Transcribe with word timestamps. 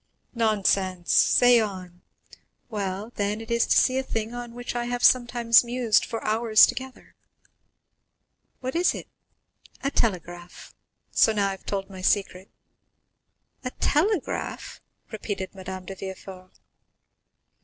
"Nonsense; 0.33 1.13
say 1.13 1.59
on." 1.59 2.01
"Well, 2.69 3.11
then, 3.17 3.39
it 3.39 3.51
is 3.51 3.67
to 3.67 3.77
see 3.77 3.99
a 3.99 4.03
thing 4.03 4.33
on 4.33 4.55
which 4.55 4.75
I 4.75 4.85
have 4.85 5.03
sometimes 5.03 5.63
mused 5.63 6.05
for 6.05 6.23
hours 6.23 6.65
together." 6.65 7.13
"What 8.61 8.75
is 8.75 8.95
it?" 8.95 9.07
"A 9.83 9.91
telegraph. 9.91 10.73
So 11.11 11.33
now 11.33 11.49
I 11.49 11.51
have 11.51 11.67
told 11.67 11.87
my 11.91 12.01
secret." 12.01 12.49
"A 13.63 13.69
telegraph?" 13.79 14.81
repeated 15.11 15.53
Madame 15.53 15.85
de 15.85 15.93
Villefort. 15.93 16.49